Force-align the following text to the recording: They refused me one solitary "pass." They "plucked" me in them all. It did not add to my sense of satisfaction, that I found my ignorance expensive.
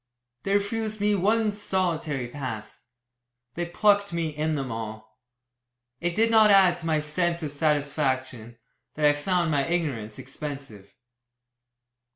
They 0.41 0.55
refused 0.55 0.99
me 0.99 1.13
one 1.13 1.51
solitary 1.51 2.27
"pass." 2.27 2.87
They 3.53 3.67
"plucked" 3.67 4.11
me 4.11 4.29
in 4.29 4.55
them 4.55 4.71
all. 4.71 5.19
It 5.99 6.15
did 6.15 6.31
not 6.31 6.49
add 6.49 6.79
to 6.79 6.87
my 6.87 6.99
sense 7.01 7.43
of 7.43 7.53
satisfaction, 7.53 8.57
that 8.95 9.05
I 9.05 9.13
found 9.13 9.51
my 9.51 9.63
ignorance 9.67 10.17
expensive. 10.17 10.95